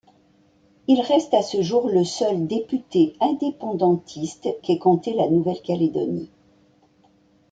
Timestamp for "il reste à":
0.87-1.43